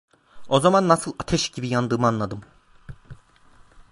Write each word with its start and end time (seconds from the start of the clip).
O 0.49 0.59
zaman 0.59 0.87
nasıl 0.87 1.13
ateş 1.19 1.49
gibi 1.49 1.67
yandığımı 1.67 2.07
anladım. 2.07 2.41